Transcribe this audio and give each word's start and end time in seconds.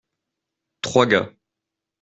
Trois 0.81 1.05
gars. 1.05 1.29